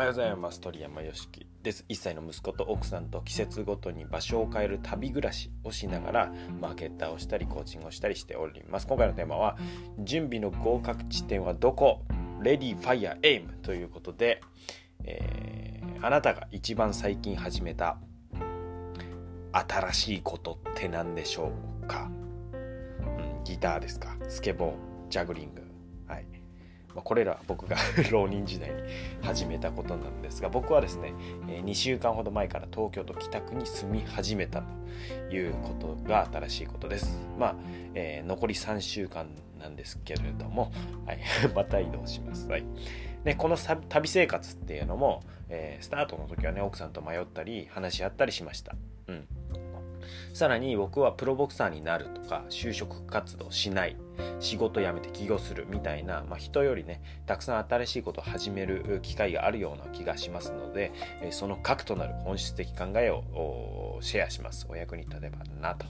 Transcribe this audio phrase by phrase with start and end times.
[0.00, 0.62] おはようございます。
[0.62, 1.84] 鳥山よしきです。
[1.90, 8.86] 1歳の息子と奥さんと季節ごとに場所を変える旅暮らしをしながらマーケッターをしたりコーチングをしたりしております。
[8.86, 9.58] 今回のテーマは
[9.98, 12.00] 準備の合格地点はどこ？
[12.42, 14.40] Ready Fire Aim ということで、
[15.04, 17.98] えー、あなたが一番最近始めた
[19.52, 22.10] 新しいことって何でしょうか、
[22.54, 24.16] うん、ギターですか？
[24.30, 24.72] スケボー
[25.10, 25.60] ジャグリング。
[26.06, 26.26] はい。
[26.94, 27.76] まあ、これら僕が
[28.10, 28.82] 浪人時代に
[29.22, 31.12] 始めたことなんですが僕はですね
[31.46, 34.62] 2週間ほど前から東京都北区に住み始めた
[35.28, 37.18] ということが新しいことです。
[37.38, 37.54] まあ、
[37.94, 40.72] えー、残り3週間なんですけれども、
[41.06, 41.18] はい、
[41.54, 42.64] また移動します、はい。
[43.24, 48.74] でこの旅生活っていうのも、えー、スタートの時はね奥さんと迷ったり話し合ったりしました、
[49.08, 49.26] うん、
[50.32, 53.96] さらに僕はプロボクサーになるとか就職活動しない
[54.38, 60.92] 仕事辞めて起業するみたいな、まあ、人よりねたくさん新しいことを始める機会があるような気がしますので
[61.30, 64.66] その核となる本質的考えをシェアします。
[64.68, 65.86] お役に立てばなと、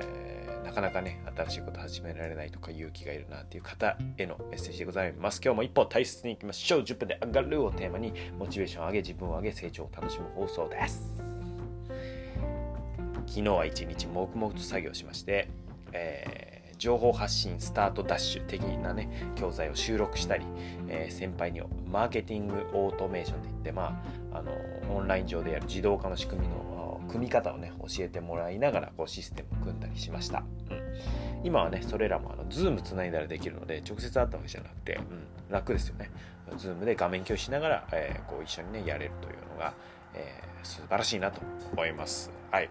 [0.00, 5.40] えー、なかなかね新しいこと始められないとか勇気がいるなっていう方へのメッセージでございます。
[5.44, 6.80] 今日も一歩大切にいきましょう。
[6.80, 11.15] 10分で上がるをテーマにモチベーションを上げ自分を上げ成長を楽しむ放送です。
[13.26, 15.48] 昨日は一日黙々と作業しまして、
[15.92, 20.46] えー、情報発信スタートダッシュ的なね教材を収録したり、
[20.88, 21.60] えー、先輩に
[21.90, 24.52] マーケティングオートメーションで言ってまああの
[24.94, 36.10] オンライン上でやる自動化の仕組みの組み方をね教えてもらいながらこうシステムを組んだりしました、うん、今はねそれらもあのズームつないだらできるので直接会ったわけじゃなくて、うん、楽ですよね。
[36.56, 39.74] ズームで画面共有しながら、えー、こう一緒にねやれるというのが、
[40.14, 41.40] えー、素晴らしいなと
[41.72, 42.30] 思います。
[42.50, 42.70] はい。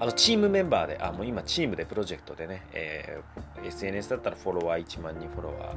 [0.00, 5.74] あのチームメンバーで、あ、もう今チームでプロジェクトでね、えー、SNS だったらフォロワー1万人フォロワ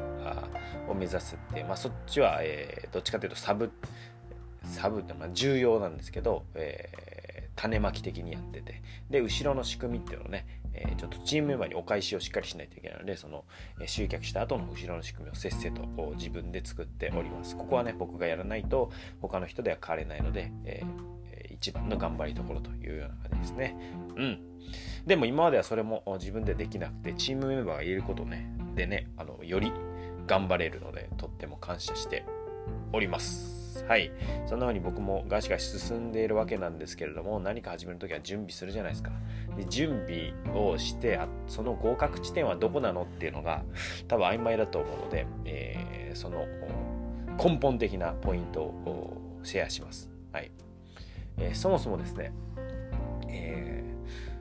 [0.87, 3.69] ーを目指すって、まあそっちは、えー、どっちかというとサブ、
[4.63, 13.43] サブってまあ重要なんですけど、えー、種まき的にやってて、で、後ろの仕組みっていうのをね、えー、ちょっとチームメンバーにお返しをしっかりしないといけないので、その、
[13.81, 15.83] え、集客した後の後ろの仕組みをせっせと
[16.15, 17.57] 自分で作っております。
[17.57, 18.89] ここはね、僕がやらないと
[19.21, 21.22] 他の人では変われないので、えー
[21.63, 23.77] 一番の頑張りどころというような感じですね。
[24.17, 24.39] うん。
[25.05, 29.71] でも今まではそれも自分でできなくて、チームメンバーが言えることね、でね、あの、より
[30.27, 32.25] 頑張れるので、とっても感謝して
[32.91, 33.85] おります。
[33.87, 34.11] はい。
[34.45, 39.11] そんな風に僕もガシガシ進んでいるわけなんですけれども、何か始めるときは準備するじゃないですか。
[39.55, 43.63] で準備をしてあ、その合格地点はどこなのっていうのが
[44.09, 46.45] 多分曖昧だと思うので、えー、その
[47.41, 50.09] 根本的なポイントをシェアします。
[50.33, 50.51] はい。
[51.37, 52.31] えー、そもそもですね、
[53.27, 53.83] え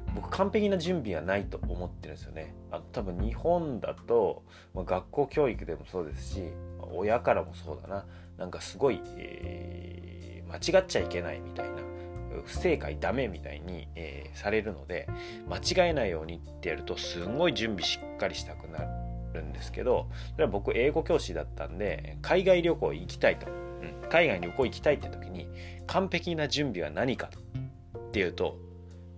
[0.09, 2.55] ー、僕完璧な準備はないと思ってるんですよね。
[2.71, 4.43] あの多分日本だと、
[4.75, 6.43] まあ、学校教育でもそうですし
[6.93, 8.07] 親からもそうだな
[8.39, 11.83] なんかすごい、えー、間違っちゃいけないみたいな
[12.45, 15.09] 不正解ダメみたいに、えー、されるので
[15.49, 18.79] 間違えないようにってやるとすんごい準備しっかりしたくな
[19.35, 23.47] るんですけどそれは僕英語教師だったんで海外旅行行きたいと
[23.83, 25.49] うん、海外に旅行行きたいって時に
[25.87, 27.31] 完璧な準備は何か
[27.99, 28.57] っていうと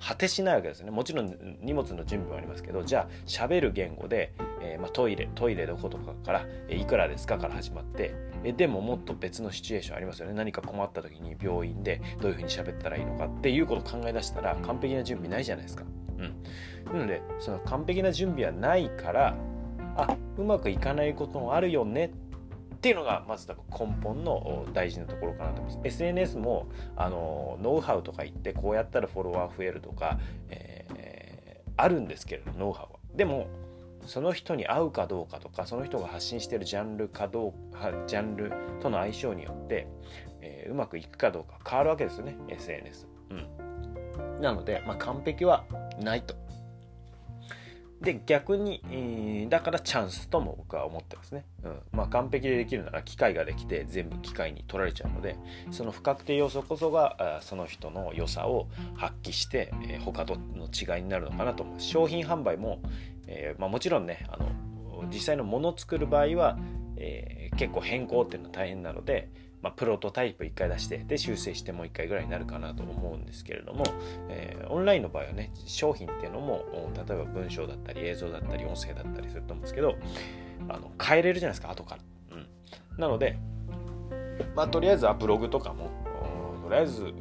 [0.01, 0.91] 果てしないわけですね。
[0.91, 8.15] もちろん荷物の準備もありますけどじゃあ喋る言語で、えー、まあ、トイレトイレどことかから、えいくらですかから始まって
[8.45, 10.35] えでももっと別のシチュエーションありますよね。
[10.35, 15.85] 何か困った時に病院でどういうふうに喋ったらいいのかっていうことを考え出したら完璧な準備ないじゃないですか。
[16.19, 19.35] うん、なのでその完璧な準備はないから
[19.97, 22.11] あうまくいかないこともあるよね
[22.85, 25.87] っていうのがまず多分根本の大事なところかなと思います。
[25.87, 30.19] SNS もあのノウハウとか言ってこうやったらフォロワー増えるとか、
[30.51, 32.99] えー、あるんですけれどノウハウは。
[33.15, 33.47] でも
[34.05, 38.53] その人に合うかどうかとかその人が発信してるジャンルかどうかジャンル
[38.83, 39.89] との相性によって、
[40.43, 43.07] えー、うまくいくかどうか変わるわけですよね SNS。
[43.31, 43.35] う
[44.39, 45.65] ん、なので、まあ、完璧は
[46.03, 46.35] ないと
[48.05, 51.79] で逆に、えー、だからチャンスとも僕は思ってますね、うん。
[51.93, 55.37] まあ、完璧でできるなら機械ができて全部機械に取られちゃうので
[55.71, 62.81] その不確定要素こそがその人の良さを発揮して、えー、他との違いになるのかなと思う商品販売も、
[63.27, 64.49] えーまあ、もちろんねあの
[65.11, 66.59] 実際のものを作る場合は、
[66.97, 69.29] え、結構変更っていうのは大変なので、
[69.65, 73.83] まあ、プロトタイプ1回出してで修正してもう1回ぐらいになるかなと思うんですけれども、
[74.29, 79.97] えー、オンラインの場合はね商品っていうのも例えば文章だったり映像だったり音声だったりすると思うんですけど
[80.69, 82.03] あの変えれるじゃないですか後から。
[82.37, 82.47] うん、
[82.99, 83.39] なので、
[84.55, 85.91] まあ、とりあえずはブログとかも
[86.63, 87.15] とりあえず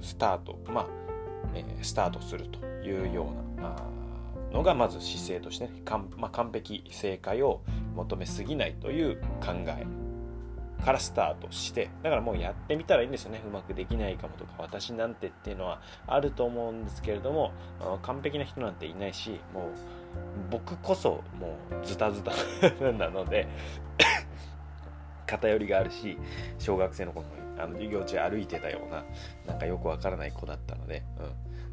[0.00, 0.86] スタートまあ、
[1.54, 3.76] えー、スタートするというような
[4.52, 7.62] のがまず姿勢として、ねかん、まあ、完璧正解を
[7.96, 9.84] 求めすぎないという考え
[10.84, 13.42] からスタートしてだからもうやってみたらいいんですよね。
[13.46, 17.52] うまくできないかもとか私なんてっていうのはあると思うんですけれども
[18.02, 19.64] 完璧な人なんていないしもう
[20.50, 22.32] 僕こそもうズタズタ
[22.92, 23.48] なので
[25.26, 26.18] 偏りがあるし
[26.58, 27.24] 小学生の頃
[27.58, 29.04] あの授業中歩いてたような
[29.46, 31.02] なんかよくわからない子だったので、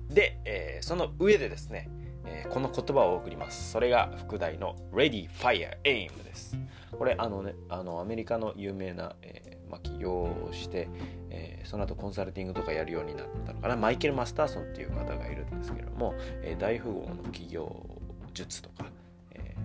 [0.10, 1.90] うん、で、えー、その上でですね、
[2.26, 3.72] えー、この言葉を送ります。
[3.72, 6.58] それが副題の Ready Fire Aim です。
[6.98, 10.90] これあのねあのアメリカの有名な、えーまあ、起業をして、
[11.30, 13.76] えー、その後コンサルティングとかやるようになったのかな。
[13.76, 16.14] マイケル・マスターソンっていう方がいるんですけども、
[16.44, 17.86] えー、大富豪の起業
[18.34, 18.86] 術とか、
[19.32, 19.56] え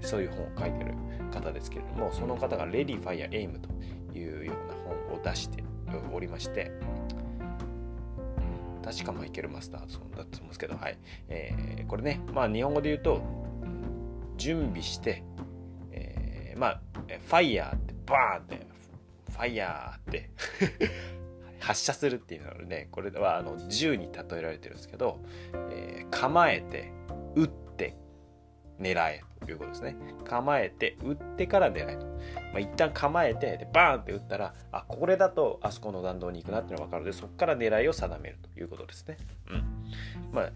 [0.00, 0.94] ー、そういう本を書いてる
[1.32, 3.68] 方ですけれどもその方が Ready Fire Aim と
[4.16, 4.74] いうような
[5.10, 5.64] 本を出して
[6.12, 6.70] おりまして
[8.86, 10.96] 確かマイケル・マスターソンだと思うんですけど、はい。
[11.28, 13.20] えー、これね、まあ、日本語で言うと
[14.36, 15.24] 準備して、
[15.90, 16.80] えー、まあ
[17.26, 18.66] ファイヤーってバーンって
[19.32, 20.30] ファイヤーって
[21.58, 25.18] 発射するっていうのはねこれはあの銃に例えられてるんですけど、
[25.72, 26.92] えー、構えて
[27.34, 27.96] 撃って
[28.78, 29.96] 狙えいうことですね。
[30.24, 38.46] 構えて撃ってから狙えと、まあ、一旦構えてでバーンって撃ったらあこれだとあそこの弾道に行くなっていうのが分かるのでそこから狙いを定めると。
[38.58, 39.18] いうことですね。
[39.50, 39.64] うん。
[40.32, 40.52] まあ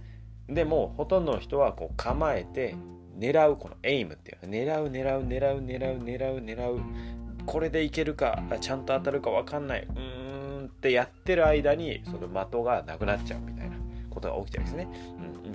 [0.48, 2.74] でもほとんどの人はこう構えて
[3.18, 6.80] 狙うこのエイムっていう狙う狙う狙う狙う狙う狙う。
[7.46, 9.82] これでいけるかちゃんと当たるか分かんない。
[9.82, 13.76] うーんってやってる間にその的がなくなっちゃうみたいな
[14.10, 14.88] ことが起きてるんですね、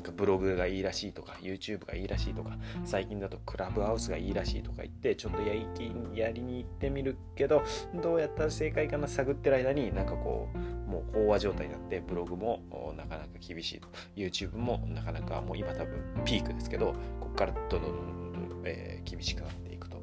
[0.06, 5.68] かブログがいいらしいとか YouTube がいいらしいとか最近だとクラブハウスがいいらしいとか言ってちょっとやり
[6.14, 7.64] やりに行ってみるけど
[8.02, 12.62] どうやったら正解かな探ってる間になんかこうもう飽和状態になってブログも
[12.96, 13.88] なかなか厳しいと。
[14.16, 19.96] YouTube もなかなかもう今多分ピークですけどここからどんどんどんどん、えー、厳しくなっていくと。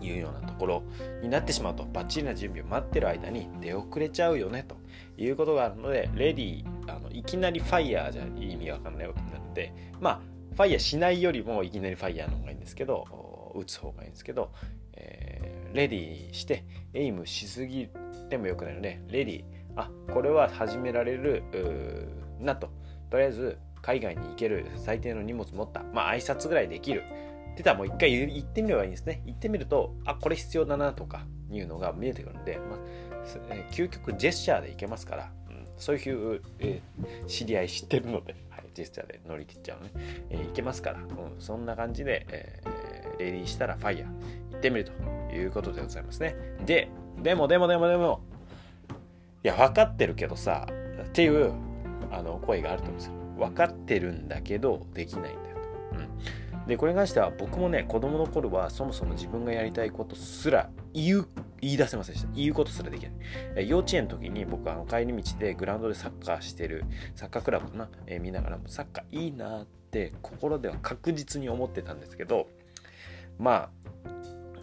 [0.00, 0.82] いうようなところ
[1.22, 1.84] になってしまうと。
[1.84, 4.76] バッチリな準備を待ってる間に出遅れちゃうよねと
[5.16, 10.20] いうことがあるのでレディーあのいきなりファイヤーじゃ意味わかんないわけなのでまあ
[10.54, 14.52] ファイヤーしないよりもいきなりファイヤーの方がいいんですけど打つ方がいいんですけど、
[14.94, 16.64] えー、レディーして
[16.94, 17.88] エイムしすぎ
[18.28, 19.44] てもよくないのでレディー
[19.76, 21.42] あこれは始められる
[22.40, 22.70] なと。
[23.10, 25.82] とりあえず海外に行ける最低の荷物持った。
[25.82, 27.04] まあ挨拶ぐらいできる。
[27.52, 29.22] ってたらもう一回行ってみればいいんですね。
[29.26, 35.32] 行ってみるとあこれ必要だなとかいうのが見えてくるんで、まあ、究極ジェスチャーでいけますから、
[35.82, 39.90] そういう、えー、知り合い知ってるので、 はい、ジェスチャーで乗り切っちゃうね、
[40.30, 41.06] えー、いけますから、うん、
[41.40, 44.08] そんな感じで、えー、レディーしたらファイヤー
[44.52, 44.92] 行ってみると
[45.34, 46.36] いうことでございますね。
[46.64, 46.88] で
[47.20, 48.20] でもでもでもでも
[49.42, 50.68] いや分かってるけどさ
[51.04, 51.52] っていう
[52.12, 53.12] あの声があると思うんですよ。
[53.38, 56.08] 分かってるんだけどできないんだよと、うん、
[56.66, 61.28] でこれに関しては僕もね子供の頃はそもそも自分がやりたいことすら言う
[61.60, 62.32] 言い出せませんでした。
[62.34, 63.68] 言うことすらできない。
[63.68, 72.48] 幼稚園の時に僕あの帰り道でグラウンドでサッカーしてる、サッカークラブかな、えー、見ながらサッカーいいなって心では確実に思ってたんですけど、
[73.38, 73.70] ま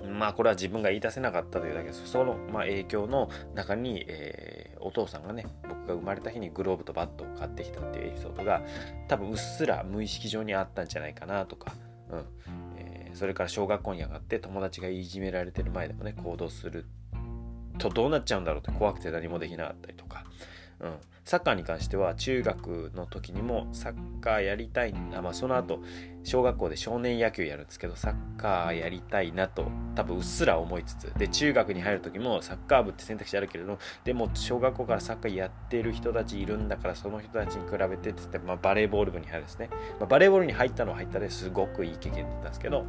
[0.04, 2.06] あ、まあこれは自分が言い出せなかったというだけです。
[2.06, 8.62] その、まあ、影響の中に、えー、お父さんがね、僕が生まれた日にグローブとバットを買ってきたっていうエピソードが
[9.08, 11.74] 多分うっすら無意識上にあったんじゃないかなとか、
[12.10, 16.86] うん、それから小学校に上がって友達がいじめられてる前でもね行動する
[17.78, 20.26] とどうなっちゃうんだろうって怖くて何もできなかったりとか、
[20.80, 20.94] うん、
[21.30, 25.80] サッカーに関しては中学の時にもサッカーやりたいあ、まあ、その後
[26.24, 31.14] 小学校で少年野球やるんですけどサッカーやりたいなと多分うっすら思いつつ。
[31.18, 39.70] で中学に入る時もサッカー部って選択肢あるけれどでも小学校からサッカーやってる人たちいるんだからその人たちに比べてっつって、まあ、バレーボール部に入るんですね、
[40.00, 42.86] まあ、バレーボールに入ったのは入ったですごくいい経験だったんですけど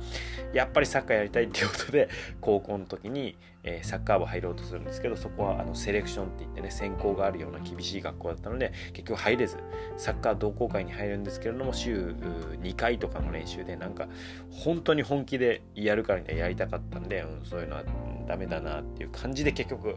[0.54, 2.08] やっぱりサッカーやりたいっていうことで
[2.40, 9.58] 高校の時に、えー、サッカー部入ろうとするんですけどそこはあのセレクションって言ってね選考があるような厳しい学校だったので結局入れず
[9.96, 12.14] サッカー同好会に入るんですけれども週
[12.62, 14.08] 2回とかの練習でなんか
[14.50, 17.84] 本当に本気でやるからにはやりたかったんで、うん、そういうのは
[18.26, 19.96] ダメだなっていう感じで結局、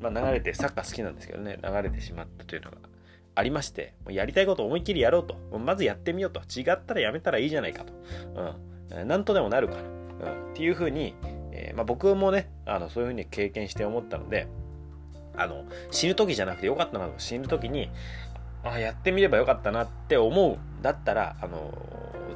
[0.00, 2.76] まあ、流れてサッカー好きなんですけどね流れてしまったというのが
[3.34, 5.36] ありましてやりたいことを思いっきりやろうと。
[5.58, 6.40] まずやってみようと。
[6.40, 7.92] 違ったらやめたらいいじゃないかと、
[8.90, 9.76] うん、なんとでもなるか
[10.20, 11.14] ら、うん、っていうふうに、
[11.52, 14.48] えー、まあ、僕もねあのそういうふうに経験して思ったので
[15.36, 17.90] あの死ぬ時じゃなくてよかったなと死ぬ時に
[18.64, 21.72] あやってみればよかったなって思うだったらあの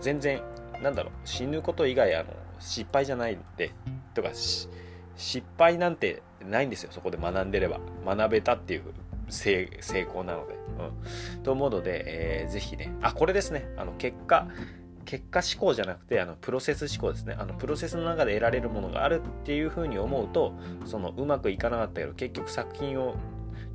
[0.01, 0.43] 全然
[0.83, 3.73] なんだろう死ぬこと以外あの失敗じゃないんで
[4.15, 4.31] とか
[5.17, 7.81] 失敗なんてないんですよそこで学んでれば。
[8.05, 8.83] 学べたっていう
[9.29, 9.69] 成
[10.09, 10.55] 功なので、
[11.35, 13.69] うん、と思うので、えー、ぜひねあこれですね。
[13.77, 14.47] あの結果
[15.07, 17.35] 結果思考じゃなくてあのプロセス思考ですね。
[17.39, 20.53] あのプロセスの中で得られるものがあるっていうふうに思うと
[20.85, 23.15] そのうまくいかなかったけど結局作品を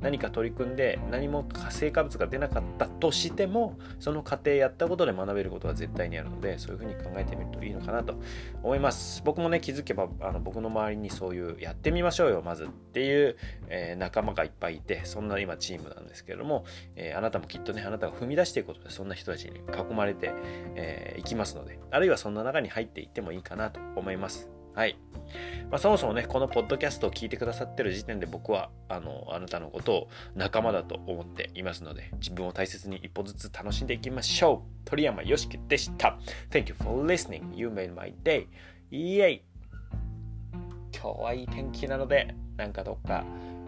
[0.02, 8.14] 何か取り組んで何も成果物が出なかったとしてもその過程やったことで学べることが絶対にあるのでそういうふうに考えてみるといいのかなと
[8.62, 9.22] 思います。
[9.24, 13.36] 僕もね気づけばあの僕の周りにそういうやってみましょうよまずっていう、
[13.68, 16.64] えー、仲間がいっぱいいてそんな今チームなんですけれども、
[16.96, 20.30] えー、あなたもきっとねあなたが踏み出していくことでそんな人たちに囲まれてい、
[20.74, 24.61] えー、きますのであるいはそんな中に入っていってもいいかなと思います。
[24.74, 24.96] はい。
[25.70, 34.70] まあ、そもそもね、このポッドキャストを聞いてくださってる時点で僕は、あの、あなたのことを仲間だと思っていますので、自分を大切に一歩ずつ楽しんでいきましょう。
[34.84, 36.18] 鳥山よしきでした。
[36.50, 37.54] Thank you for listening.
[37.54, 38.46] You made my day.
[38.90, 39.42] イエイ
[40.94, 43.24] 今日はいい天気なので、なんかどっか、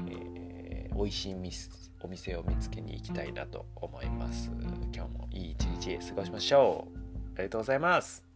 [0.07, 1.35] えー、美味しい
[2.03, 4.51] お店を見つけに行きたいなと思います。
[4.95, 6.99] 今日もいい一日過ごしましょう。
[7.37, 8.34] ありがとうございます。